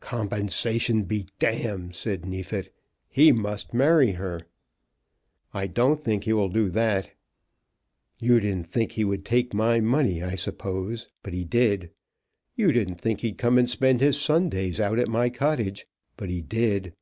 [0.00, 2.74] "Compensation be d!" said Neefit.
[3.08, 4.40] "He must marry her."
[5.52, 7.14] "I don't think he will do that."
[8.18, 11.92] "You didn't think he would take my money, I suppose; but he did.
[12.56, 15.86] You didn't think he'd come and spend his Sundays out at my cottage,
[16.16, 16.92] but he did.